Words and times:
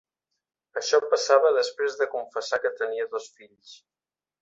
Això 0.81 0.99
passava 1.11 1.53
després 1.59 1.99
de 2.01 2.09
confessar 2.17 2.63
que 2.67 2.75
tenia 2.83 3.11
dos 3.17 3.33
fills. 3.39 3.81